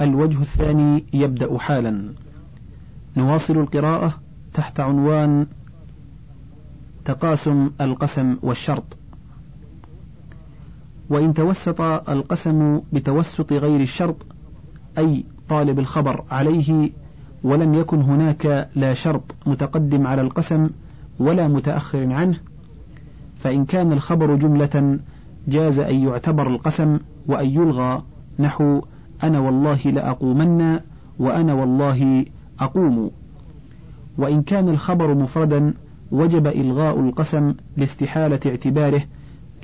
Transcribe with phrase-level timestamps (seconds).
[0.00, 2.12] الوجه الثاني يبدأ حالا.
[3.16, 4.14] نواصل القراءة
[4.54, 5.46] تحت عنوان
[7.04, 8.96] تقاسم القسم والشرط.
[11.10, 14.26] وإن توسط القسم بتوسط غير الشرط
[14.98, 16.90] أي طالب الخبر عليه
[17.42, 20.70] ولم يكن هناك لا شرط متقدم على القسم
[21.18, 22.38] ولا متأخر عنه
[23.38, 24.98] فإن كان الخبر جملة
[25.48, 28.02] جاز أن يعتبر القسم وأن يلغى
[28.38, 28.80] نحو
[29.22, 30.80] أنا والله لأقومن
[31.18, 32.24] وأنا والله
[32.60, 33.10] أقوم.
[34.18, 35.74] وإن كان الخبر مفردا
[36.12, 39.02] وجب إلغاء القسم لاستحالة اعتباره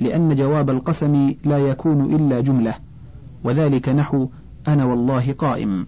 [0.01, 2.73] لأن جواب القسم لا يكون إلا جملة.
[3.43, 4.27] وذلك نحو
[4.67, 5.85] أنا والله قائم.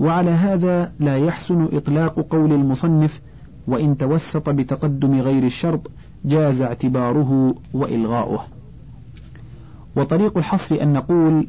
[0.00, 3.20] وعلى هذا لا يحسن إطلاق قول المصنف
[3.66, 5.90] وإن توسط بتقدم غير الشرط
[6.24, 8.40] جاز اعتباره وإلغاؤه.
[9.96, 11.46] وطريق الحصر أن نقول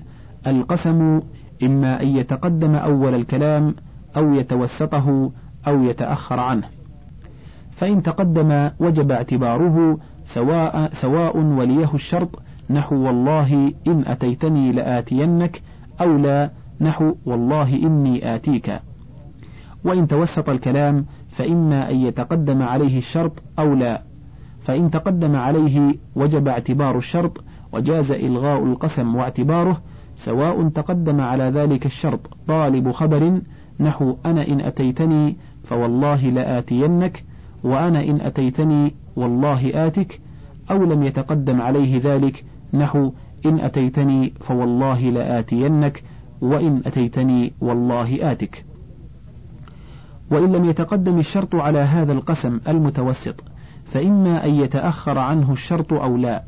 [0.47, 1.19] القسم
[1.63, 3.75] إما أن يتقدم أول الكلام
[4.17, 5.31] أو يتوسطه
[5.67, 6.67] أو يتأخر عنه.
[7.71, 12.39] فإن تقدم وجب اعتباره سواء, سواء وليه الشرط
[12.69, 15.61] نحو والله إن أتيتني لآتينك
[16.01, 18.79] أو لا نحو والله إني آتيك.
[19.83, 24.01] وإن توسط الكلام فإما أن يتقدم عليه الشرط أو لا.
[24.61, 29.81] فإن تقدم عليه وجب اعتبار الشرط وجاز إلغاء القسم واعتباره
[30.15, 33.41] سواء تقدم على ذلك الشرط طالب خبر
[33.79, 37.23] نحو أنا إن أتيتني فوالله لآتينك
[37.63, 40.19] وأنا إن أتيتني والله آتك
[40.71, 43.11] أو لم يتقدم عليه ذلك نحو
[43.45, 46.03] إن أتيتني فوالله لآتينك
[46.41, 48.65] وإن أتيتني والله آتك.
[50.31, 53.43] وإن لم يتقدم الشرط على هذا القسم المتوسط
[53.85, 56.43] فإما أن يتأخر عنه الشرط أو لا.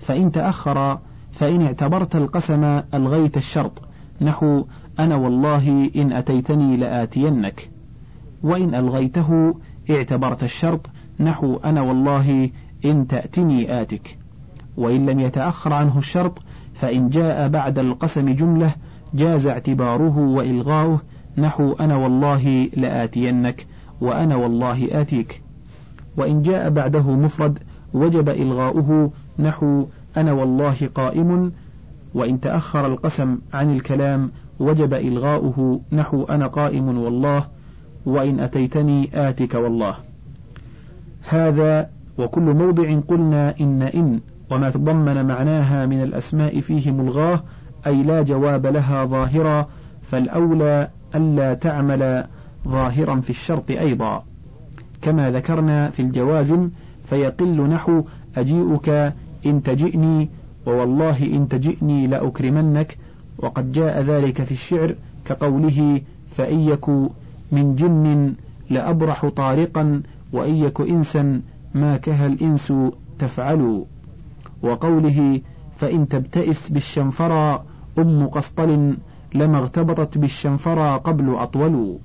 [0.00, 0.98] فإن تأخر
[1.32, 3.82] فإن اعتبرت القسم ألغيت الشرط.
[4.20, 4.64] نحو
[4.98, 7.70] أنا والله إن أتيتني لآتينك.
[8.42, 9.54] وإن ألغيته
[9.90, 10.80] اعتبرت الشرط.
[11.20, 12.50] نحو أنا والله
[12.84, 14.18] إن تأتني آتك.
[14.76, 16.38] وإن لم يتأخر عنه الشرط
[16.74, 18.74] فإن جاء بعد القسم جملة
[19.14, 21.00] جاز اعتباره وإلغاؤه.
[21.38, 23.66] نحو أنا والله لآتينك
[24.00, 25.42] وأنا والله آتيك.
[26.16, 27.58] وإن جاء بعده مفرد
[27.94, 29.10] وجب إلغاؤه.
[29.38, 29.86] نحو
[30.20, 31.52] أنا والله قائم
[32.14, 34.30] وإن تأخر القسم عن الكلام
[34.60, 37.46] وجب إلغاؤه نحو أنا قائم والله
[38.06, 39.94] وإن أتيتني آتك والله.
[41.28, 44.20] هذا وكل موضع قلنا إن إن
[44.50, 47.42] وما تضمن معناها من الأسماء فيه ملغاه
[47.86, 49.68] أي لا جواب لها ظاهرا
[50.02, 52.24] فالأولى ألا تعمل
[52.68, 54.24] ظاهرا في الشرط أيضا.
[55.02, 56.70] كما ذكرنا في الجوازم
[57.04, 58.04] فيقل نحو
[58.36, 59.12] أجيئك
[59.46, 60.28] إن تجئني
[60.66, 62.98] ووالله إن تجئني لأكرمنك
[63.38, 64.94] وقد جاء ذلك في الشعر
[65.24, 66.00] كقوله
[66.30, 66.88] فإن يك
[67.52, 68.34] من جن
[68.70, 71.40] لأبرح طارقا وإن يك إنسا
[71.74, 72.72] ما كه الإنس
[73.18, 73.84] تفعل.
[74.62, 75.40] وقوله
[75.76, 77.64] فإن تبتئس بالشنفرى
[77.98, 78.96] أم قسطل
[79.34, 81.98] لما اغتبطت بالشنفرى قبل أطول.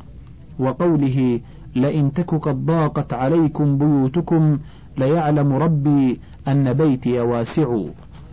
[0.60, 1.40] وقوله
[1.76, 4.58] لئن تك قد ضاقت عليكم بيوتكم
[4.98, 7.78] ليعلم ربي أن بيتي واسع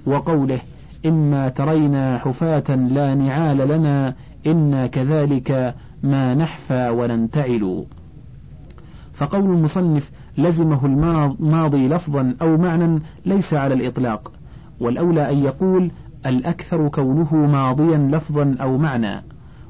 [0.07, 0.59] وقوله
[1.07, 4.15] إما ترينا حفاة لا نعال لنا
[4.47, 7.85] إنا كذلك ما نحفى وننتعل.
[9.13, 14.33] فقول المصنف لزمه الماضي لفظا أو معنى ليس على الإطلاق
[14.81, 15.91] والأولى أن يقول
[16.27, 19.23] الأكثر كونه ماضيا لفظا أو معنى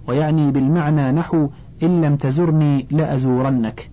[0.08, 1.48] ويعني بالمعنى نحو
[1.82, 3.90] إن لم تزرني لأزورنك.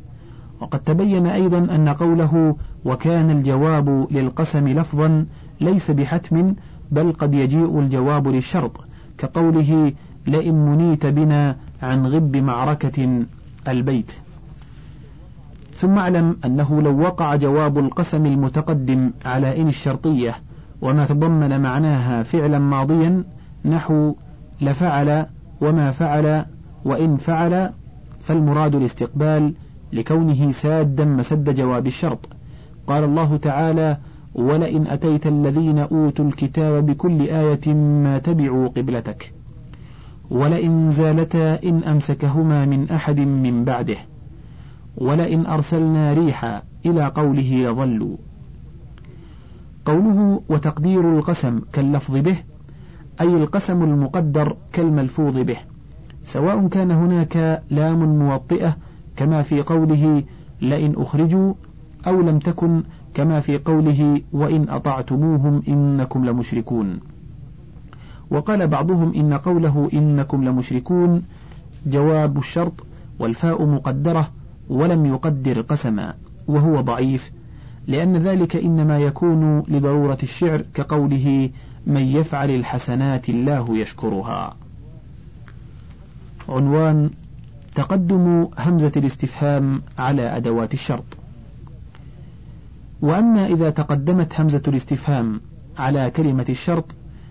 [0.62, 2.56] وقد تبين أيضا أن قوله
[2.88, 5.26] وكان الجواب للقسم لفظا
[5.62, 6.54] ليس بحتم
[6.92, 8.72] بل قد يجيء الجواب للشرط
[9.18, 9.94] كقوله
[10.28, 13.26] لئن منيت بنا عن غب معركة
[13.68, 14.12] البيت.
[15.74, 20.36] ثم اعلم أنه لو وقع جواب القسم المتقدم على إن الشرطية
[20.82, 23.24] وما تضمن معناها فعلا ماضيا
[23.66, 24.16] نحو
[24.62, 25.26] لفعل
[25.62, 26.46] وما فعل
[26.86, 27.70] وإن فعل
[28.22, 29.54] فالمراد الاستقبال
[29.94, 32.37] لكونه سادا مسد جواب الشرط.
[32.88, 33.98] قال الله تعالى
[34.36, 39.34] ولئن أتيت الذين أوتوا الكتاب بكل آية ما تبعوا قبلتك
[40.30, 43.98] ولئن زالتا إن أمسكهما من أحد من بعده
[44.98, 48.18] ولئن أرسلنا ريحا إلى قوله لظلوا.
[49.86, 52.38] قوله وتقدير القسم كاللفظ به
[53.22, 55.58] أي القسم المقدر كالملفوظ به
[56.24, 58.78] سواء كان هناك لام موطئة
[59.16, 60.24] كما في قوله
[60.62, 61.54] لئن أخرجوا
[62.08, 62.84] أو لم تكن
[63.14, 67.00] كما في قوله وإن أطعتموهم إنكم لمشركون.
[68.30, 71.24] وقال بعضهم إن قوله إنكم لمشركون
[71.86, 72.74] جواب الشرط
[73.20, 74.32] والفاء مقدرة
[74.70, 76.14] ولم يقدر قسما
[76.48, 77.32] وهو ضعيف
[77.88, 81.50] لأن ذلك إنما يكون لضرورة الشعر كقوله
[81.88, 84.56] من يفعل الحسنات الله يشكرها.
[86.50, 87.10] عنوان
[87.76, 91.17] تقدم همزة الاستفهام على أدوات الشرط.
[93.02, 95.42] وأما إذا تقدمت همزة الاستفهام
[95.78, 96.86] على كلمة الشرط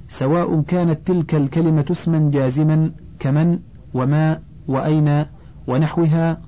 [0.08, 3.58] سواء كانت تلك الكلمة اسما جازما كمن
[3.94, 5.24] وما وأين
[5.66, 6.40] ونحوها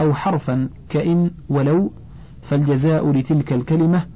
[0.00, 1.92] أو حرفا كإن ولو
[2.42, 4.06] فالجزاء لتلك الكلمة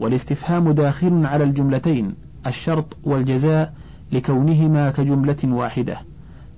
[0.00, 2.14] والاستفهام داخل على الجملتين
[2.46, 3.74] الشرط والجزاء
[4.12, 5.96] لكونهما كجملة واحدة.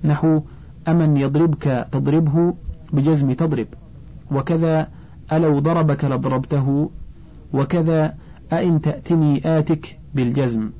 [0.05, 0.41] نحو
[0.89, 2.55] أمن يضربك تضربه
[2.93, 3.67] بجزم تضرب
[4.31, 4.89] وكذا
[5.33, 6.91] ألو ضربك لضربته
[7.53, 8.15] وكذا
[8.53, 10.71] أئن تأتني آتك بالجزم.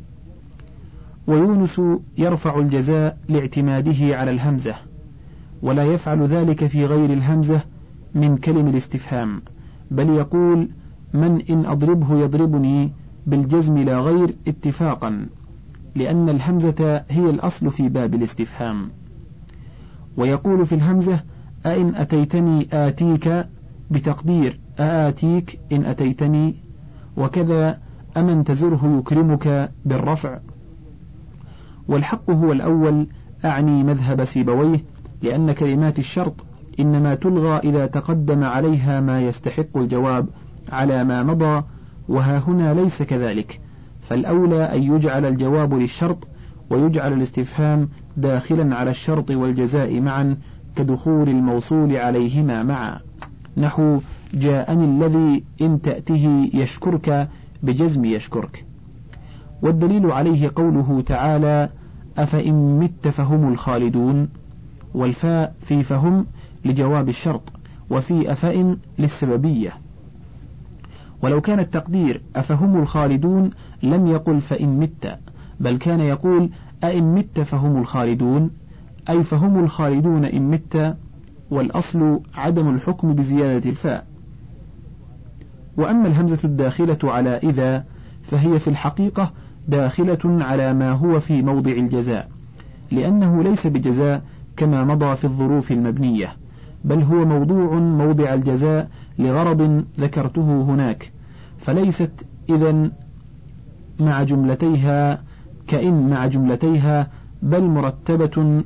[1.27, 1.81] ويونس
[2.19, 4.75] يرفع الجزاء لاعتماده على الهمزة
[5.63, 7.61] ولا يفعل ذلك في غير الهمزة
[8.15, 9.43] من كلم الاستفهام
[9.91, 10.69] بل يقول
[11.15, 12.93] من إن أضربه يضربني
[13.27, 15.27] بالجزم لا غير اتفاقا
[15.95, 18.89] لأن الهمزة هي الأصل في باب الاستفهام.
[20.17, 21.21] ويقول في الهمزة
[21.67, 23.47] أئن أتيتني آتيك
[23.91, 26.55] بتقدير أآتيك إن أتيتني
[27.17, 27.79] وكذا
[28.17, 30.39] أمن تزره يكرمك بالرفع.
[31.89, 33.07] والحق هو الأول
[33.45, 34.85] أعني مذهب سيبويه
[35.23, 36.35] لأن كلمات الشرط
[36.81, 40.27] إنما تلغى إذا تقدم عليها ما يستحق الجواب
[40.73, 41.63] على ما مضى
[42.09, 43.61] وها هنا ليس كذلك.
[44.01, 46.29] فالأولى أن يجعل الجواب للشرط
[46.71, 50.37] ويجعل الاستفهام داخلا على الشرط والجزاء معا
[50.77, 53.01] كدخول الموصول عليهما معا.
[53.57, 54.01] نحو
[54.35, 57.29] جاءني الذي إن تأته يشكرك
[57.63, 58.65] بجزم يشكرك.
[59.63, 61.69] والدليل عليه قوله تعالى
[62.19, 64.29] أفإن مت فهم الخالدون
[64.95, 66.27] والفاء في فهم
[66.65, 67.43] لجواب الشرط
[67.91, 69.73] وفي أفإن للسببية.
[71.23, 73.51] ولو كان التقدير أفهم الخالدون
[73.83, 75.19] لم يقل فإن مت
[75.61, 76.51] بل كان يقول
[76.85, 78.51] أئن مت فهم الخالدون
[79.09, 80.97] أي فهم الخالدون إن مت
[81.53, 84.07] والأصل عدم الحكم بزيادة الفاء.
[85.77, 87.85] وأما الهمزة الداخلة على إذا
[88.23, 89.33] فهي في الحقيقة
[89.69, 92.29] داخلة على ما هو في موضع الجزاء
[92.91, 94.23] لأنه ليس بجزاء
[94.57, 96.33] كما مضى في الظروف المبنية
[96.85, 98.89] بل هو موضوع موضع الجزاء
[99.19, 101.13] لغرض ذكرته هناك
[101.59, 102.11] فليست
[102.49, 102.91] إذا
[104.01, 105.23] مع جملتيها
[105.67, 107.11] كإن مع جملتيها
[107.43, 108.63] بل مرتبة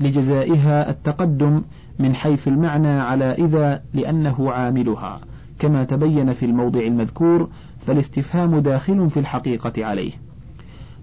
[0.00, 1.62] لجزائها التقدم
[1.98, 5.20] من حيث المعنى على إذا لأنه عاملها
[5.58, 7.48] كما تبين في الموضع المذكور
[7.86, 10.12] فالاستفهام داخل في الحقيقة عليه.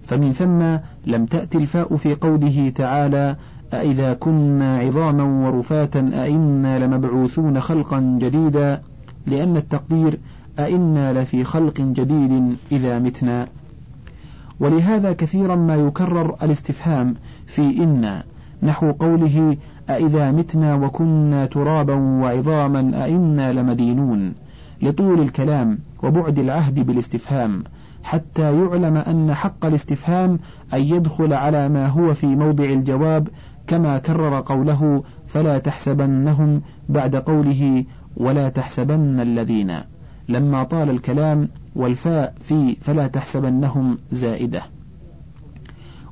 [0.02, 0.62] فمن ثم
[1.12, 3.36] لم تأتي الفاء في قوله تعالى
[3.72, 8.82] أإذا كنا عظاما ورفاتا أئنا لمبعوثون خلقا جديدا؟
[9.26, 10.18] لأن التقدير
[10.58, 13.48] أئنا لفي خلق جديد إذا متنا.
[14.60, 17.14] ولهذا كثيرا ما يكرر الاستفهام
[17.46, 18.24] في إنا
[18.62, 19.56] نحو قوله
[19.90, 24.34] أإذا متنا وكنا ترابا وعظاما أئنا لمدينون
[24.82, 27.64] لطول الكلام وبعد العهد بالاستفهام
[28.02, 30.38] حتى يعلم أن حق الاستفهام
[30.74, 33.28] أن يدخل على ما هو في موضع الجواب
[33.66, 37.84] كما كرر قوله فلا تحسبنهم بعد قوله
[38.16, 39.80] ولا تحسبن الذين
[40.28, 44.62] لما طال الكلام والفاء في فلا تحسبنهم زائدة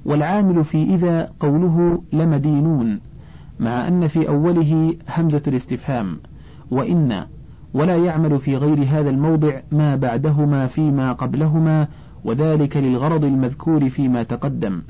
[0.04, 3.00] والعامل في إذا قوله لمدينون
[3.60, 6.18] مع أن في أوله همزة الاستفهام
[6.70, 7.26] وإن
[7.74, 11.88] ولا يعمل في غير هذا الموضع ما بعدهما فيما قبلهما
[12.24, 14.82] وذلك للغرض المذكور فيما تقدم.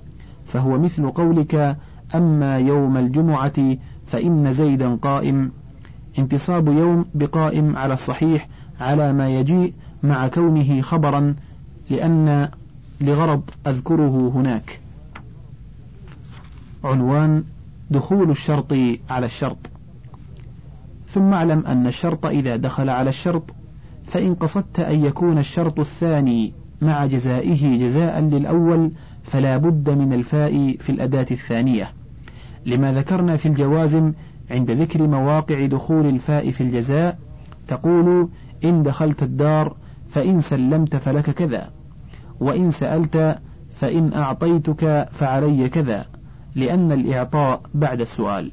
[0.47, 1.77] فهو مثل قولك
[2.15, 5.50] أما يوم الجمعة فإن زيدا قائم.
[6.19, 8.49] انتصاب يوم بقائم على الصحيح
[8.81, 9.73] على ما يجيء
[10.03, 11.35] مع كونه خبرا
[11.91, 12.49] لأن
[13.00, 14.81] لغرض أذكره هناك.
[16.85, 17.45] عنوان
[17.91, 18.73] دخول الشرط
[19.11, 19.71] على الشرط.
[21.09, 23.55] ثم اعلم أن الشرط إذا دخل على الشرط
[24.05, 28.91] فإن قصدت أن يكون الشرط الثاني مع جزائه جزاء للأول
[29.23, 31.93] فلا بد من الفاء في الأداة الثانية.
[32.67, 34.13] لما ذكرنا في الجوازم
[34.51, 37.19] عند ذكر مواقع دخول الفاء في الجزاء
[37.69, 38.29] تقول
[38.65, 39.77] إن دخلت الدار
[40.09, 41.71] فإن سلمت فلك كذا
[42.41, 43.39] وإن سألت
[43.75, 46.20] فإن أعطيتك فعلي كذا.
[46.54, 48.50] لأن الإعطاء بعد السؤال.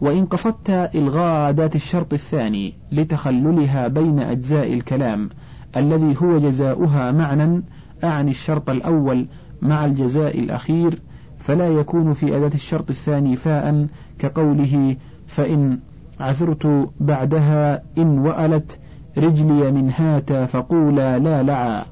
[0.00, 5.30] وإن قصدت إلغاء أداة الشرط الثاني لتخللها بين أجزاء الكلام
[5.76, 7.62] الذي هو جزاؤها معنى
[8.04, 9.26] أعني الشرط الأول
[9.62, 10.98] مع الجزاء الأخير
[11.38, 13.86] فلا يكون في أداة الشرط الثاني فاء
[14.18, 15.78] كقوله فإن
[16.20, 18.78] عثرت بعدها إن وألت
[19.18, 21.84] رجلي من هات فقولا لا لعا.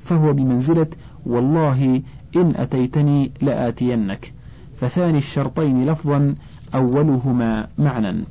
[0.00, 0.86] فهو بمنزلة
[1.26, 2.02] والله
[2.36, 4.32] إن أتيتني لآتينك.
[4.74, 6.34] فثاني الشرطين لفظا
[6.74, 8.24] أولهما معنى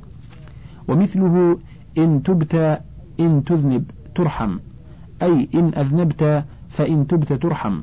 [0.88, 1.58] ومثله
[1.98, 2.80] إن تبت
[3.20, 4.58] إن تذنب ترحم.
[5.22, 7.80] أي إن أذنبت فإن تبت ترحم.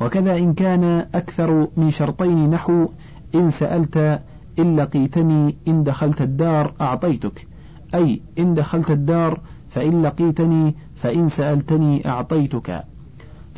[0.00, 2.88] وكذا إن كان أكثر من شرطين نحو
[3.34, 4.20] إن سألت
[4.58, 7.46] إن لقيتني إن دخلت الدار أعطيتك.
[7.94, 12.84] أي إن دخلت الدار فإن لقيتني فإن سألتني أعطيتك.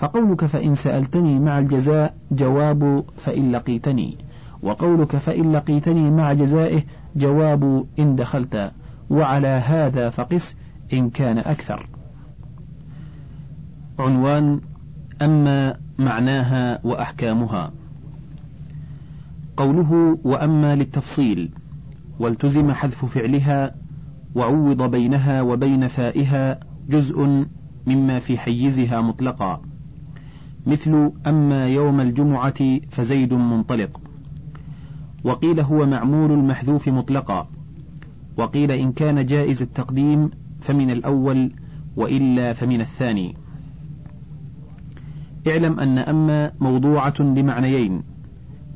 [0.03, 4.19] فقولك فإن سألتني مع الجزاء جواب فإن لقيتني.
[4.63, 6.83] وقولك فإن لقيتني مع جزائه
[7.17, 8.73] جواب إن دخلت.
[9.11, 10.57] وعلى هذا فقس
[10.93, 11.89] إن كان أكثر.
[13.99, 14.61] عنوان
[15.23, 17.73] أما معناها وأحكامها.
[19.57, 21.51] قوله وأما للتفصيل.
[22.19, 23.75] والتزم حذف فعلها
[24.35, 27.47] وعوض بينها وبين فائها جزء
[27.87, 29.72] مما في حيزها مطلقا.
[30.67, 34.01] مثل أما يوم الجمعة فزيد منطلق.
[35.25, 37.49] وقيل هو معمول المحذوف مطلقا.
[38.37, 41.53] وقيل إن كان جائز التقديم فمن الأول
[41.97, 43.35] وإلا فمن الثاني.
[45.49, 48.03] اعلم أن أما موضوعة لمعنيين.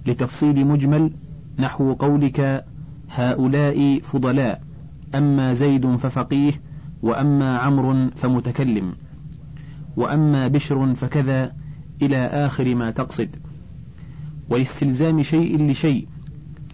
[0.07, 1.12] لتفصيل مجمل
[1.59, 2.64] نحو قولك
[3.11, 4.62] هؤلاء فضلاء.
[5.14, 6.52] أما زيد ففقيه
[7.02, 8.93] وأما عمرو فمتكلم.
[9.97, 11.52] وأما بشر فكذا
[12.03, 13.37] إلى آخر ما تقصد.
[14.50, 16.09] ولاستلزام شيء لشيء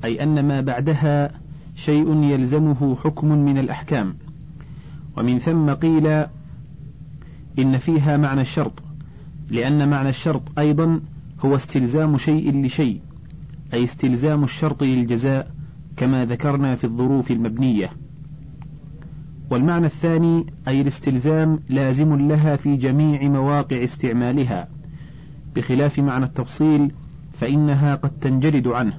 [0.05, 1.31] أي أن ما بعدها
[1.75, 4.15] شيء يلزمه حكم من الأحكام.
[5.17, 6.07] ومن ثم قيل
[7.59, 8.83] إن فيها معنى الشرط
[9.51, 11.01] لأن معنى الشرط أيضا
[11.45, 13.01] هو استلزام شيء لشيء
[13.75, 15.51] أي استلزام الشرط للجزاء
[15.97, 17.91] كما ذكرنا في الظروف المبنية.
[19.51, 24.69] والمعنى الثاني أي الاستلزام لازم لها في جميع مواقع استعمالها.
[25.57, 26.93] بخلاف معنى التفصيل
[27.33, 28.93] فإنها قد تنجرد عنه.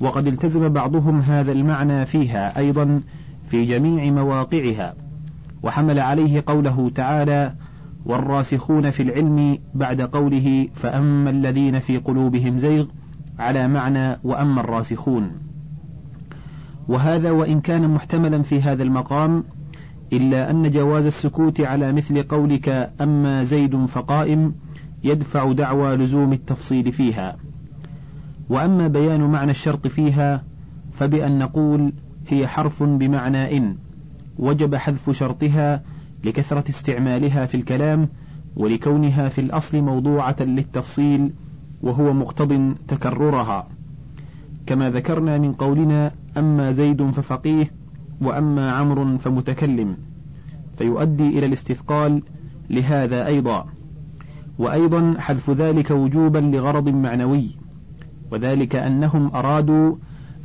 [0.00, 3.00] وقد التزم بعضهم هذا المعنى فيها أيضا
[3.46, 4.94] في جميع مواقعها
[5.62, 7.54] وحمل عليه قوله تعالى
[8.06, 12.86] والراسخون في العلم بعد قوله فأما الذين في قلوبهم زيغ
[13.38, 15.30] على معنى وأما الراسخون
[16.88, 19.44] وهذا وإن كان محتملا في هذا المقام
[20.12, 24.54] إلا أن جواز السكوت على مثل قولك أما زيد فقائم
[25.04, 27.36] يدفع دعوى لزوم التفصيل فيها.
[28.48, 30.42] وأما بيان معنى الشرط فيها
[30.92, 31.92] فبأن نقول
[32.28, 33.76] هي حرف بمعنى إن.
[34.38, 35.82] وجب حذف شرطها
[36.24, 38.08] لكثرة استعمالها في الكلام
[38.56, 41.32] ولكونها في الأصل موضوعة للتفصيل
[41.82, 43.68] وهو مقتض تكررها.
[44.66, 47.70] كما ذكرنا من قولنا أما زيد ففقيه
[48.20, 49.96] وأما عمرو فمتكلم.
[50.78, 52.22] فيؤدي إلى الاستثقال
[52.70, 53.66] لهذا أيضا.
[54.60, 57.50] وأيضا حذف ذلك وجوبا لغرض معنوي
[58.30, 59.96] وذلك أنهم أرادوا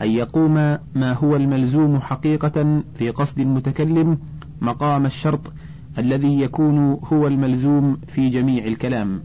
[0.02, 0.54] أن يقوم
[0.96, 4.18] ما هو الملزوم حقيقة في قصد المتكلم
[4.62, 5.54] مقام الشرط
[5.98, 9.22] الذي يكون هو الملزوم في جميع الكلام.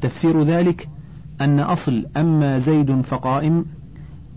[0.00, 0.88] تفسير ذلك
[1.40, 3.64] أن أصل أما زيد فقائم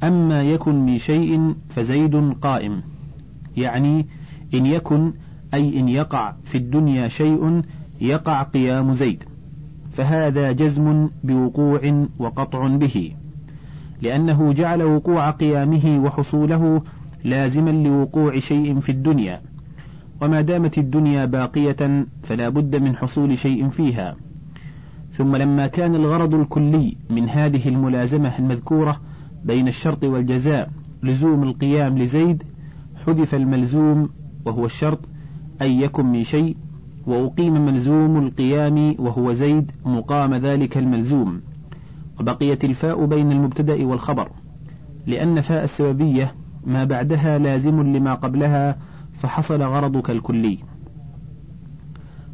[0.04, 2.82] أما يكن من شيء فزيد قائم
[3.58, 4.06] يعني
[4.54, 5.14] إن يكن
[5.54, 7.62] أي إن يقع في الدنيا شيء
[8.02, 9.24] يقع قيام زيد
[9.92, 13.12] فهذا جزم بوقوع وقطع به
[14.02, 16.82] لأنه جعل وقوع قيامه وحصوله
[17.24, 19.42] لازما لوقوع شيء في الدنيا
[20.22, 24.16] وما دامت الدنيا باقية فلا بد من حصول شيء فيها.
[25.12, 29.02] ثم لما كان الغرض الكلي من هذه الملازمة المذكورة
[29.44, 30.72] بين الشرط والجزاء
[31.04, 32.44] لزوم القيام لزيد
[33.06, 34.10] حذف الملزوم
[34.46, 35.00] وهو الشرط
[35.62, 36.58] أن يكن من شيء
[37.08, 41.42] وأقيم ملزوم القيام وهو زيد مقام ذلك الملزوم
[42.20, 44.30] وبقيت الفاء بين المبتدأ والخبر
[45.06, 46.36] لأن فاء السببية
[46.66, 48.78] ما بعدها لازم لما قبلها
[49.14, 50.58] فحصل غرضك الكلي.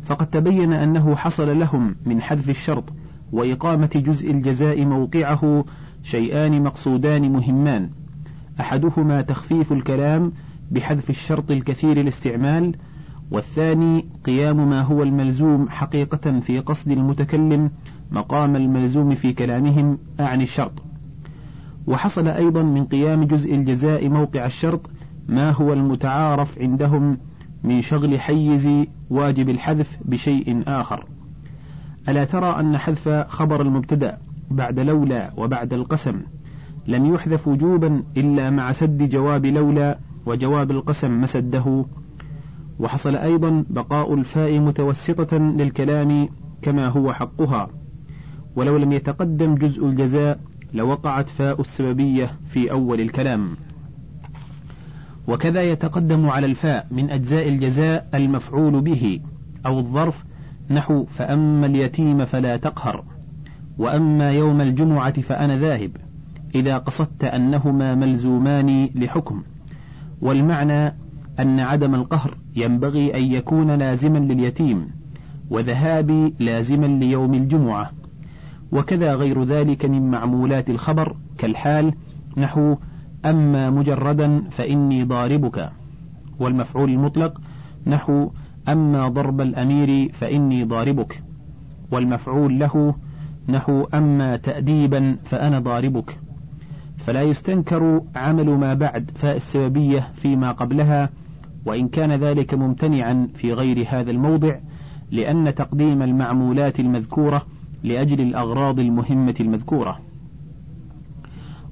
[0.03, 2.93] فقد تبين أنه حصل لهم من حذف الشرط
[3.31, 5.65] وإقامة جزء الجزاء موقعه
[6.03, 7.89] شيئان مقصودان مهمان
[8.59, 10.31] أحدهما تخفيف الكلام
[10.71, 12.75] بحذف الشرط الكثير الاستعمال
[13.31, 17.71] والثاني قيام ما هو الملزوم حقيقة في قصد المتكلم
[18.11, 20.73] مقام الملزوم في كلامهم أعني الشرط.
[21.87, 24.89] وحصل أيضا من قيام جزء الجزاء موقع الشرط
[25.27, 27.17] ما هو المتعارف عندهم
[27.63, 28.69] من شغل حيز
[29.09, 31.05] واجب الحذف بشيء آخر.
[32.09, 34.17] ألا ترى أن حذف خبر المبتدأ
[34.51, 36.21] بعد لولا وبعد القسم
[36.87, 41.85] لم يحذف وجوبا إلا مع سد جواب لولا وجواب القسم مسده
[42.81, 46.29] وحصل أيضا بقاء الفاء متوسطة للكلام
[46.61, 47.69] كما هو حقها.
[48.55, 50.39] ولو لم يتقدم جزء الجزاء
[50.73, 53.49] لوقعت فاء السببية في أول الكلام.
[55.27, 59.19] وكذا يتقدم على الفاء من أجزاء الجزاء المفعول به
[59.65, 60.25] أو الظرف
[60.69, 63.03] نحو فأما اليتيم فلا تقهر
[63.77, 65.91] وأما يوم الجمعة فأنا ذاهب
[66.55, 69.43] إذا قصدت أنهما ملزومان لحكم
[70.21, 70.95] والمعنى
[71.41, 74.87] أن عدم القهر ينبغي أن يكون لازما لليتيم
[75.49, 77.91] وذهابي لازما ليوم الجمعة.
[78.71, 81.93] وكذا غير ذلك من معمولات الخبر كالحال
[82.37, 82.75] نحو
[83.25, 85.71] أما مجردا فإني ضاربك.
[86.39, 87.41] والمفعول المطلق
[87.87, 88.29] نحو
[88.69, 91.23] أما ضرب الأمير فإني ضاربك.
[91.91, 92.95] والمفعول له
[93.49, 96.19] نحو أما تأديبا فأنا ضاربك.
[96.97, 101.09] فلا يستنكر عمل ما بعد فاء السببية فيما قبلها
[101.65, 104.55] وإن كان ذلك ممتنعا في غير هذا الموضع
[105.11, 107.45] لأن تقديم المعمولات المذكورة
[107.83, 109.99] لأجل الأغراض المهمة المذكورة.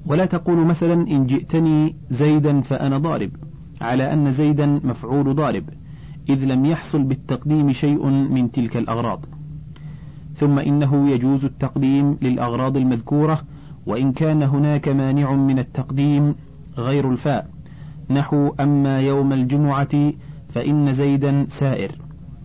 [0.06, 3.30] ولا تقول مثلا إن جئتني زيدا فأنا ضارب
[3.80, 5.64] على أن زيدا مفعول ضارب
[6.28, 9.24] إذ لم يحصل بالتقديم شيء من تلك الأغراض.
[10.34, 13.42] ثم إنه يجوز التقديم للأغراض المذكورة
[13.86, 16.34] وإن كان هناك مانع من التقديم
[16.78, 17.49] غير الفاء.
[18.10, 20.12] نحو أما يوم الجمعة
[20.48, 21.92] فإن زيدا سائر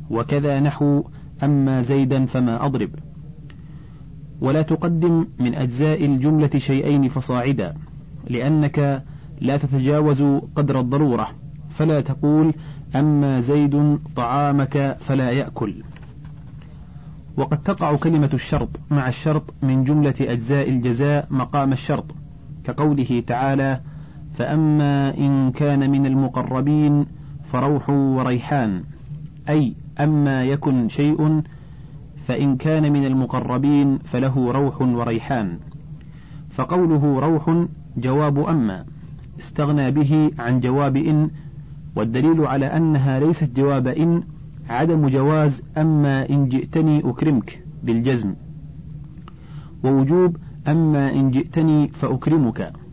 [0.10, 1.03] وكذا نحو
[1.43, 2.89] أما زيدا فما أضرب.
[4.41, 7.75] ولا تقدم من أجزاء الجملة شيئين فصاعدا
[8.29, 9.03] لأنك
[9.41, 10.22] لا تتجاوز
[10.55, 11.27] قدر الضرورة
[11.69, 12.53] فلا تقول
[12.95, 15.84] أما زيد طعامك فلا يأكل.
[17.38, 22.05] وقد تقع كلمة الشرط مع الشرط من جملة أجزاء الجزاء مقام الشرط
[22.63, 23.81] كقوله تعالى
[24.36, 27.06] فأما إن كان من المقربين
[27.43, 28.84] فروح وريحان.
[29.50, 31.41] أي أما يكن شيء
[32.28, 35.58] فإن كان من المقربين فله روح وريحان.
[36.50, 37.65] فقوله روح
[37.98, 38.86] جواب أما.
[39.39, 41.30] استغنى به عن جواب إن.
[41.95, 44.24] والدليل على أنها ليست جواب إن.
[44.69, 48.34] عدم جواز أما إن جئتني أكرمك بالجزم.
[49.84, 52.85] ووجوب أما إن جئتني فأكرمك.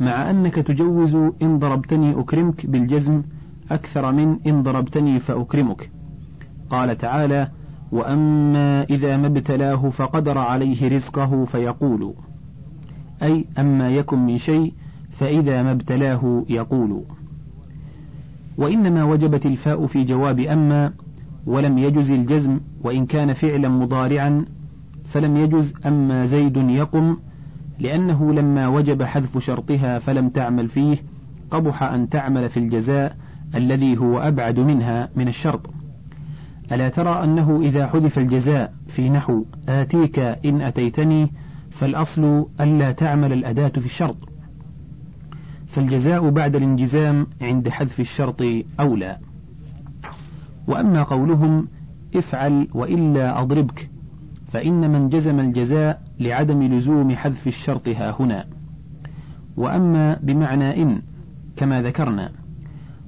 [0.00, 3.22] مع أنك تجوز إن ضربتني أكرمك بالجزم
[3.70, 5.90] أكثر من إن ضربتني فأكرمك.
[6.70, 7.48] قال تعالى
[7.92, 12.14] وأما إذا ما ابتلاه فقدر عليه رزقه فيقول.
[13.22, 14.74] أي أما يكن من شيء
[15.10, 17.02] فإذا ما ابتلاه يقول.
[18.58, 20.92] وإنما وجبت الفاء في جواب أما
[21.46, 24.44] ولم يجز الجزم وإن كان فعلا مضارعا
[25.04, 27.16] فلم يجز أما زيد يقم
[27.80, 30.96] لأنه لما وجب حذف شرطها فلم تعمل فيه
[31.50, 33.16] قبح أن تعمل في الجزاء
[33.54, 35.70] الذي هو أبعد منها من الشرط.
[36.72, 41.32] ألا ترى أنه إذا حذف الجزاء في نحو آتيك إن أتيتني
[41.70, 44.16] فالأصل ألا تعمل الأداة في الشرط.
[45.66, 48.42] فالجزاء بعد الانجزام عند حذف الشرط
[48.80, 49.18] أولى.
[50.66, 51.68] وأما قولهم
[52.16, 53.89] افعل وإلا أضربك.
[54.50, 58.44] فإن من جزم الجزاء لعدم لزوم حذف الشرط ها هنا.
[59.56, 61.02] وأما بمعنى إن
[61.56, 62.30] كما ذكرنا.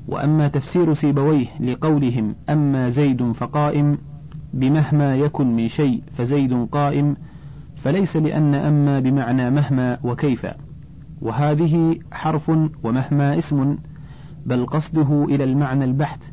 [0.08, 3.98] وأما تفسير سيبويه لقولهم أما زيد فقائم
[4.54, 7.16] بمهما يكن من شيء فزيد قائم
[7.76, 10.46] فليس لأن أما بمعنى مهما وكيف.
[11.22, 12.52] وهذه حرف
[12.82, 13.76] ومهما اسم
[14.46, 16.32] بل قصده إلى المعنى البحت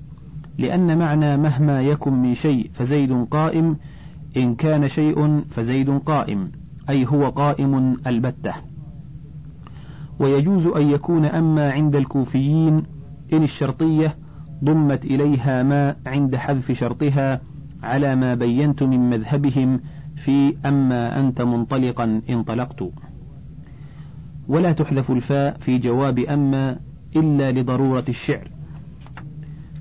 [0.58, 3.78] لأن معنى مهما يكن من شيء فزيد قائم
[4.38, 6.52] إن كان شيء فزيد قائم
[6.90, 8.54] أي هو قائم البتة.
[10.20, 12.84] ويجوز أن يكون أما عند الكوفيين
[13.34, 14.16] إن الشرطية
[14.64, 17.42] ضمت إليها ما عند حذف شرطها
[17.84, 19.80] على ما بينت من مذهبهم
[20.16, 22.84] في أما أنت منطلقا انطلقت
[24.48, 26.80] ولا تحذف الفاء في جواب أما
[27.16, 28.52] إلا لضرورة الشعر.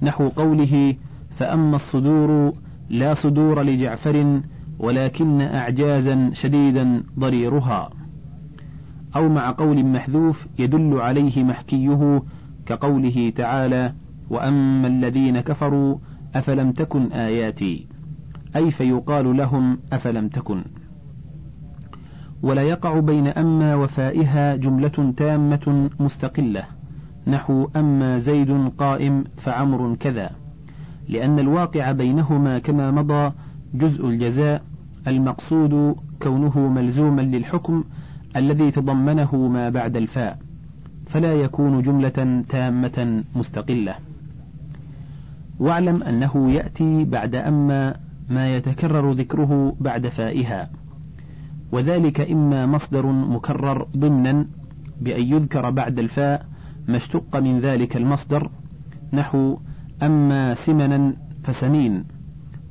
[0.02, 0.94] نحو قوله
[1.30, 2.52] فأما الصدور
[2.90, 4.40] لا صدور لجعفر
[4.78, 7.90] ولكن أعجازا شديدا ضريرها.
[9.16, 12.22] أو مع قول محذوف يدل عليه محكيه
[12.66, 13.92] كقوله تعالى
[14.30, 15.98] وأما الذين كفروا
[16.34, 17.86] أفلم تكن آياتي؟
[18.56, 20.64] أي فيقال لهم أفلم تكن.
[22.42, 26.64] ولا يقع بين أما وفائها جملة تامة مستقلة
[27.26, 30.30] نحو أما زيد قائم فعمر كذا.
[31.08, 33.32] لأن الواقع بينهما كما مضى
[33.74, 34.62] جزء الجزاء
[35.06, 37.84] المقصود كونه ملزوما للحكم
[38.36, 40.38] الذي تضمنه ما بعد الفاء
[41.06, 43.94] فلا يكون جملة تامة مستقلة.
[45.58, 47.96] واعلم أنه يأتي بعد أما
[48.28, 50.70] ما يتكرر ذكره بعد فائها
[51.72, 54.46] وذلك إما مصدر مكرر ضمنا
[55.00, 56.46] بأن يذكر بعد الفاء
[56.88, 58.50] ما اشتق من ذلك المصدر
[59.12, 59.58] نحو
[60.02, 62.04] أما سمنا فسمين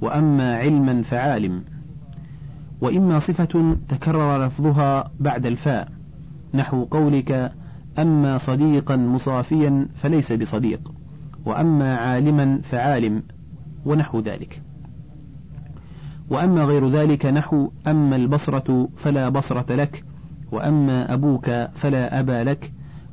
[0.01, 1.63] وأما علما فعالم.
[2.81, 5.87] وإما صفة تكرر لفظها بعد الفاء
[6.53, 7.51] نحو قولك
[7.99, 10.91] أما صديقا مصافيا فليس بصديق
[11.45, 13.23] وأما عالما فعالم
[13.85, 14.61] ونحو ذلك.
[16.29, 20.03] وأما غير ذلك نحو أما البصرة فلا بصرة لك
[20.51, 22.71] وأما أبوك فلا أبا لك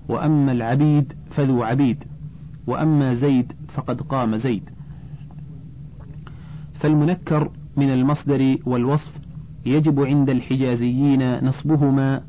[0.09, 2.05] وأما العبيد فذو عبيد.
[2.67, 4.71] وأما زيد فقد قام زيد.
[6.73, 9.19] فالمنكر من المصدر والوصف
[9.67, 12.23] يجب عند الحجازيين نصبهما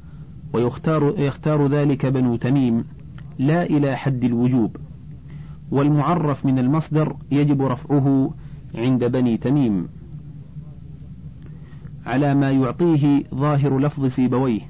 [0.54, 2.86] ويختار يختار ذلك بنو تميم.
[3.40, 4.78] لا إلى حد الوجوب.
[5.72, 8.34] والمعرف من المصدر يجب رفعه
[8.76, 9.88] عند بني تميم.
[12.06, 14.62] على ما يعطيه ظاهر لفظ سيبويه.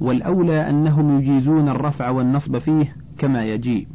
[0.00, 3.86] والأولى أنهم يجيزون الرفع والنصب فيه كما يجيء.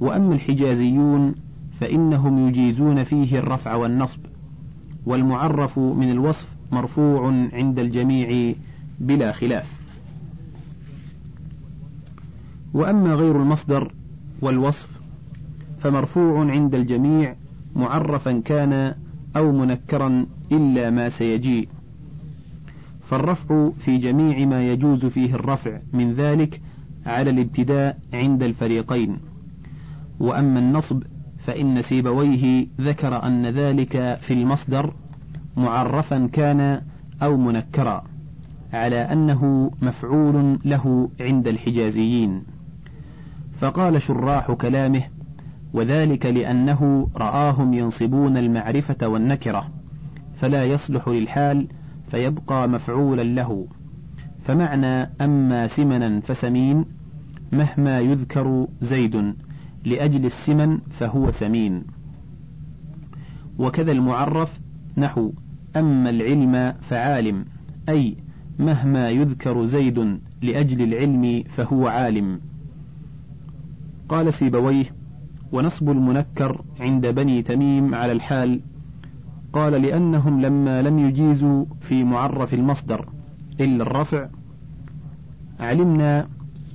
[0.00, 1.34] وأما الحجازيون
[1.80, 4.20] فإنهم يجيزون فيه الرفع والنصب
[5.06, 8.54] والمعرف من الوصف مرفوع عند الجميع
[9.00, 9.80] بلا خلاف.
[12.74, 13.92] وأما غير المصدر
[14.42, 14.88] والوصف
[15.80, 17.36] فمرفوع عند الجميع
[17.76, 18.94] معرفا كان
[19.36, 21.68] أو منكرا إلا ما سيجيء.
[23.02, 26.60] فالرفع في جميع ما يجوز فيه الرفع من ذلك
[27.06, 29.29] على الابتداء عند الفريقين.
[30.20, 31.02] وأما النصب
[31.38, 34.94] فإن سيبويه ذكر أن ذلك في المصدر
[35.56, 36.82] معرفا كان
[37.22, 38.04] أو منكرا
[38.72, 42.42] على أنه مفعول له عند الحجازيين.
[43.52, 45.02] فقال شراح كلامه
[45.72, 49.68] وذلك لأنه رآهم ينصبون المعرفة والنكرة
[50.34, 51.66] فلا يصلح للحال
[52.10, 53.66] فيبقى مفعولا له.
[54.42, 56.84] فمعنى أما سمنا فسمين
[57.52, 59.34] مهما يذكر زيد.
[59.84, 61.84] لأجل السمن فهو سمين
[63.58, 64.60] وكذا المعرف
[64.96, 65.32] نحو
[65.76, 67.44] أما العلم فعالم
[67.88, 68.16] أي
[68.58, 72.40] مهما يذكر زيد لأجل العلم فهو عالم.
[74.08, 74.84] قال سيبويه
[75.52, 78.60] ونصب المنكر عند بني تميم على الحال.
[79.52, 83.08] قال لأنهم لما لم يجيزوا في معرف المصدر
[83.60, 84.28] إلا الرفع.
[85.60, 86.28] علمنا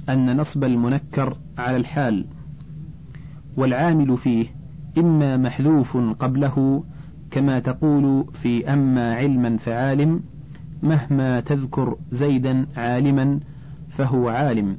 [0.09, 2.25] أن نصب المنكر على الحال.
[3.57, 4.45] والعامل فيه
[4.97, 6.83] إما محذوف قبله
[7.31, 10.23] كما تقول في أما علما فعالم
[10.83, 13.39] مهما تذكر زيدا عالما
[13.89, 14.77] فهو عالم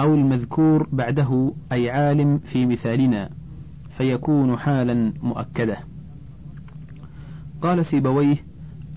[0.00, 3.30] أو المذكور بعده أي عالم في مثالنا
[3.90, 5.76] فيكون حالا مؤكدة.
[7.62, 8.36] قال سيبويه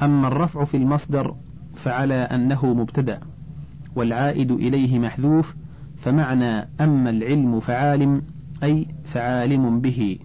[0.02, 1.36] أما الرفع في المصدر
[1.76, 3.20] فعلى أنه مبتدأ
[3.96, 5.56] والعائد إليه محذوف
[5.98, 8.22] فمعنى أما العلم فعالم
[8.64, 10.20] أي فعالم به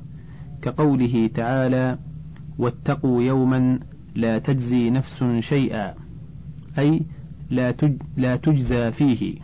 [0.63, 1.99] كقوله تعالى
[2.59, 3.81] واتقوا يوما
[4.15, 5.95] لا تجزي نفس شيئا
[6.79, 7.03] أي
[7.51, 9.35] لا, تج لا تجزى فيه.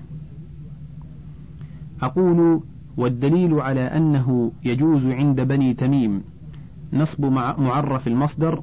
[2.02, 2.60] أقول
[2.96, 6.22] والدليل على أنه يجوز عند بني تميم
[6.92, 7.24] نصب
[7.58, 8.62] معرف المصدر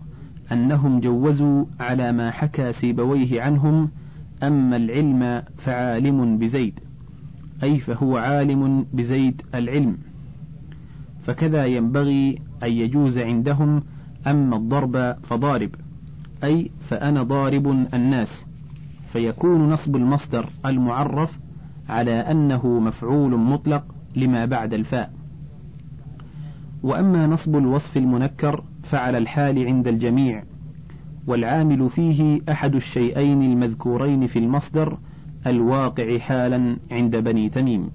[0.51, 3.89] أنهم جوزوا على ما حكى سيبويه عنهم
[4.43, 6.79] أما العلم فعالم بزيد
[7.63, 9.97] أي فهو عالم بزيد العلم
[11.23, 13.83] فكذا ينبغي أن يجوز عندهم
[14.27, 15.69] أما الضرب فضارب
[16.43, 18.45] أي فأنا ضارب الناس
[19.07, 21.39] فيكون نصب المصدر المعرف
[21.89, 23.83] على أنه مفعول مطلق
[24.15, 25.13] لما بعد الفاء.
[26.83, 30.43] وأما نصب الوصف المنكر فعلى الحال عند الجميع
[31.27, 34.97] والعامل فيه أحد الشيئين المذكورين في المصدر
[35.47, 37.89] الواقع حالا عند بني تميم.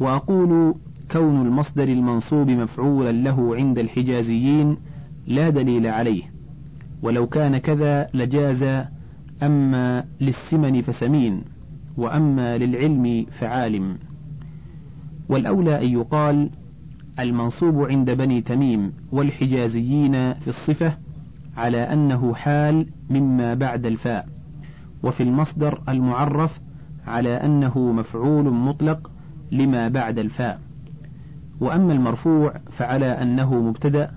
[0.00, 0.74] وأقول
[1.10, 4.76] كون المصدر المنصوب مفعولا له عند الحجازيين
[5.26, 6.22] لا دليل عليه
[7.02, 8.84] ولو كان كذا لجاز
[9.42, 11.42] أما للسمن فسمين
[11.96, 13.98] وأما للعلم فعالم.
[15.28, 16.50] والأولى أن يقال
[17.18, 20.98] المنصوب عند بني تميم والحجازيين في الصفة
[21.56, 24.28] على أنه حال مما بعد الفاء
[25.02, 26.60] وفي المصدر المعرف
[27.06, 29.10] على أنه مفعول مطلق
[29.52, 30.67] لما بعد الفاء.
[31.60, 34.10] وأما المرفوع فعلى أنه مبتدأ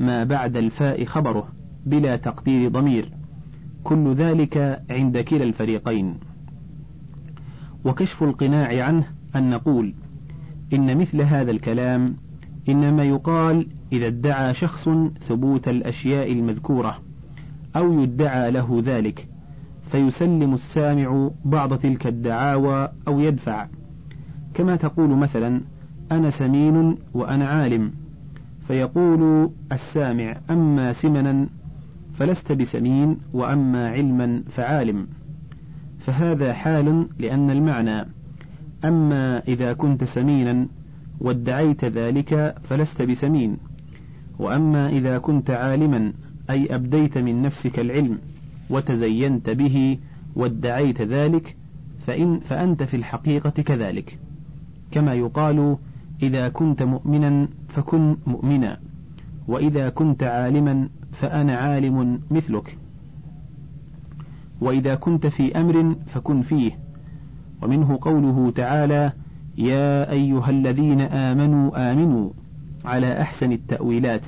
[0.00, 1.48] ما بعد الفاء خبره
[1.86, 3.10] بلا تقدير ضمير
[3.84, 6.14] كل ذلك عند كلا الفريقين.
[7.84, 9.04] وكشف القناع عنه
[9.36, 9.94] أن نقول
[10.72, 12.06] إن مثل هذا الكلام
[12.68, 14.88] إنما يقال إذا ادعى شخص
[15.28, 16.98] ثبوت الأشياء المذكورة
[17.76, 19.28] أو يدعى له ذلك
[19.90, 23.66] فيسلم السامع بعض تلك الدعاوى أو يدفع.
[24.54, 25.60] كما تقول مثلا
[26.12, 27.92] أنا سمين وأنا عالم.
[28.60, 31.48] فيقول السامع أما سمنا
[32.14, 35.06] فلست بسمين وأما علما فعالم.
[35.98, 38.08] فهذا حال لأن المعنى
[38.84, 40.66] أما إذا كنت سمينا
[41.20, 43.56] وادعيت ذلك فلست بسمين.
[44.38, 46.12] وأما إذا كنت عالما
[46.50, 48.18] أي أبديت من نفسك العلم
[48.70, 49.98] وتزينت به
[50.36, 51.56] وادعيت ذلك
[51.98, 54.18] فإن فأنت في الحقيقة كذلك.
[54.90, 55.76] كما يقال
[56.22, 58.80] إذا كنت مؤمنا فكن مؤمنا
[59.48, 62.78] وإذا كنت عالما فأنا عالم مثلك
[64.60, 66.78] وإذا كنت في أمر فكن فيه.
[67.62, 69.12] ومنه قوله تعالى
[69.58, 72.30] يا أيها الذين آمنوا آمنوا
[72.84, 74.26] على أحسن التأويلات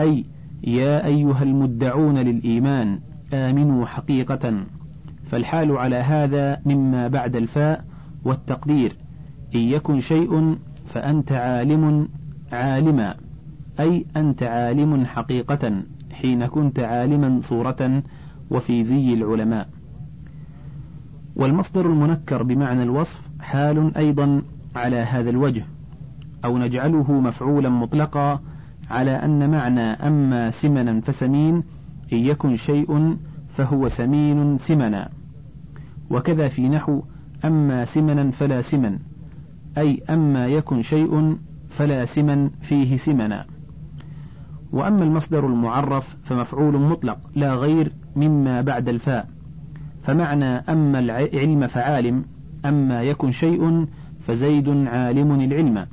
[0.00, 0.24] أي
[0.64, 2.98] يا أيها المدعون للإيمان
[3.32, 4.64] آمنوا حقيقة
[5.24, 7.84] فالحال على هذا مما بعد الفاء
[8.24, 8.96] والتقدير
[9.54, 12.08] إن يكن شيء فأنت عالم
[12.52, 13.14] عالما.
[13.80, 18.02] أي أنت عالم حقيقة حين كنت عالما صورة
[18.50, 19.68] وفي زي العلماء.
[21.36, 24.42] والمصدر المنكر بمعنى الوصف حال أيضا
[24.76, 25.64] على هذا الوجه
[26.44, 28.40] أو نجعله مفعولا مطلقا
[28.90, 31.54] على أن معنى أما سمنا فسمين
[32.12, 33.16] إن يكن شيء
[33.48, 35.08] فهو سمين سمنا.
[36.10, 37.02] وكذا في نحو
[37.44, 38.98] أما سمنا فلا سمن.
[39.78, 41.36] أي أما يكن شيء
[41.68, 43.46] فلا سمن فيه سمنا.
[44.72, 49.28] وأما المصدر المعرف فمفعول مطلق لا غير مما بعد الفاء.
[50.02, 52.24] فمعنى أما العلم فعالم
[52.64, 53.86] أما يكن شيء
[54.20, 55.86] فزيد عالم العلم.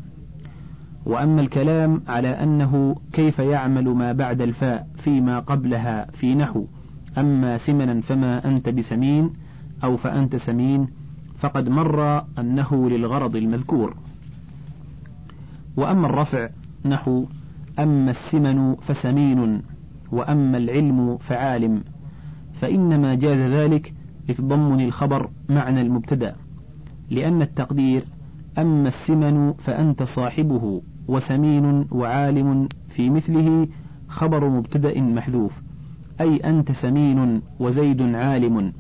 [1.05, 6.65] وأما الكلام على أنه كيف يعمل ما بعد الفاء فيما قبلها في نحو.
[7.17, 9.33] أما سمنا فما أنت بسمين
[9.83, 10.87] أو فأنت سمين
[11.39, 13.95] فقد مر أنه للغرض المذكور.
[15.78, 16.49] وأما الرفع
[16.86, 17.25] نحو
[17.80, 19.62] أما السمن فسمين
[20.12, 21.84] وأما العلم فعالم
[22.54, 23.93] فإنما جاز ذلك
[24.30, 26.36] لتضمن الخبر معنى المبتدأ
[27.10, 28.04] لأن التقدير
[28.58, 33.67] أما السمن فأنت صاحبه وسمين وعالم في مثله
[34.08, 35.62] خبر مبتدأ محذوف
[36.21, 38.73] أي أنت سمين وزيد عالم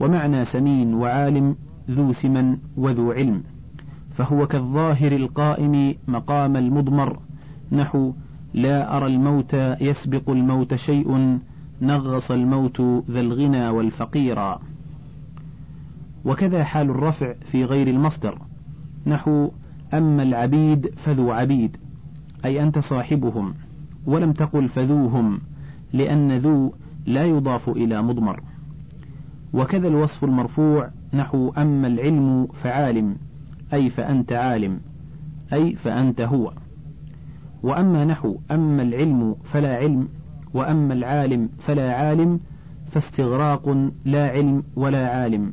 [0.00, 1.56] ومعنى سمين وعالم
[1.90, 3.42] ذو سمن وذو علم
[4.10, 7.18] فهو كالظاهر القائم مقام المضمر.
[7.72, 8.12] نحو
[8.54, 11.38] لا أرى الموت يسبق الموت شيء
[11.82, 14.60] نغص الموت ذا الغنى والفقيرا
[16.24, 18.38] وكذا حال الرفع في غير المصدر.
[19.06, 19.50] نحو
[19.94, 21.76] أما العبيد فذو عبيد
[22.44, 23.54] أي أنت صاحبهم
[24.06, 25.40] ولم تقل فذوهم
[25.92, 26.72] لأن ذو
[27.06, 28.42] لا يضاف إلى مضمر.
[29.52, 33.16] وكذا الوصف المرفوع نحو أما العلم فعالم
[33.72, 34.80] أي فأنت عالم
[35.52, 36.52] أي فأنت هو.
[37.62, 40.08] وأما نحو أما العلم فلا علم
[40.54, 42.40] وأما العالم فلا عالم
[42.86, 45.52] فاستغراق لا علم ولا عالم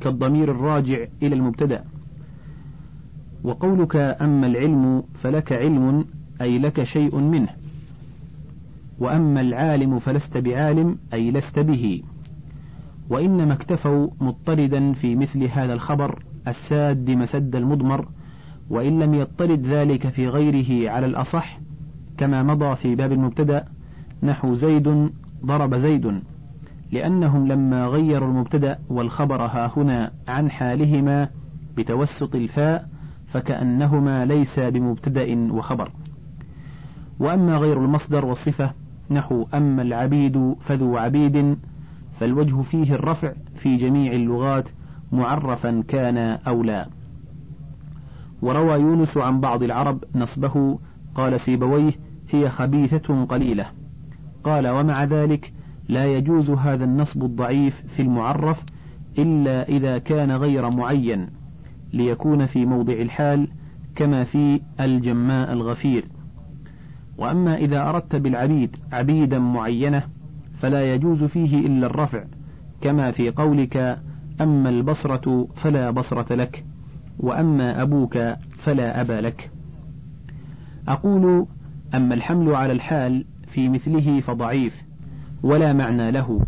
[0.00, 1.84] كالضمير الراجع إلى المبتدأ.
[3.44, 6.04] وقولك أما العلم فلك علم
[6.40, 7.48] أي لك شيء منه.
[8.98, 12.02] وأما العالم فلست بعالم أي لست به.
[13.10, 18.08] وإنما اكتفوا مضطردا في مثل هذا الخبر الساد مسد المضمر
[18.70, 21.60] وإن لم يضطرد ذلك في غيره على الأصح
[22.16, 23.64] كما مضى في باب المبتدأ
[24.22, 25.10] نحو زيد
[25.44, 26.20] ضرب زيد
[26.92, 31.28] لأنهم لما غيروا المبتدأ والخبر ها هنا عن حالهما
[31.76, 32.88] بتوسط الفاء
[33.26, 35.90] فكأنهما ليس بمبتدأ وخبر.
[37.18, 38.70] وأما غير المصدر والصفة
[39.10, 41.56] نحو أما العبيد فذو عبيد
[42.14, 44.68] فالوجه فيه الرفع في جميع اللغات
[45.12, 46.88] معرفا كان أو لا.
[48.42, 50.78] وروى يونس عن بعض العرب نصبه
[51.14, 51.92] قال سيبويه
[52.30, 53.66] هي خبيثة قليلة.
[54.44, 55.52] قال ومع ذلك
[55.88, 58.64] لا يجوز هذا النصب الضعيف في المعرف
[59.18, 61.28] إلا إذا كان غير معين
[61.92, 63.48] ليكون في موضع الحال
[63.94, 66.04] كما في الجماء الغفير.
[67.18, 70.02] وأما إذا أردت بالعبيد عبيدا معينة
[70.54, 72.24] فلا يجوز فيه إلا الرفع
[72.80, 73.98] كما في قولك
[74.40, 76.64] أما البصرة فلا بصرة لك
[77.18, 78.18] وأما أبوك
[78.50, 79.50] فلا أبا لك.
[80.88, 81.46] أقول
[81.94, 84.84] أما الحمل على الحال في مثله فضعيف
[85.42, 86.40] ولا معنى له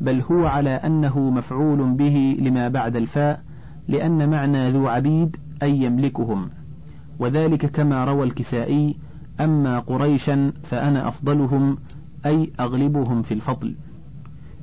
[0.00, 3.42] بل هو على أنه مفعول به لما بعد الفاء
[3.88, 6.50] لأن معنى ذو عبيد أي يملكهم.
[7.18, 8.96] وذلك كما روى الكسائي
[9.40, 11.78] أما قريشا فأنا أفضلهم
[12.26, 13.74] أي أغلبهم في الفضل.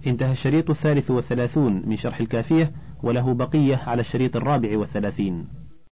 [0.08, 2.72] انتهى الشريط الثالث والثلاثون من شرح الكافية
[3.04, 5.48] وله بقية على الشريط الرابع والثلاثين.